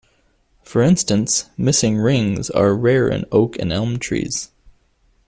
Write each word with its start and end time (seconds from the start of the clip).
For 0.63 0.81
instance, 0.81 1.47
missing 1.59 1.95
rings 1.99 2.49
are 2.49 2.73
rare 2.73 3.07
in 3.07 3.23
oak 3.31 3.59
and 3.59 3.71
elm 3.71 3.99
trees. 3.99 4.49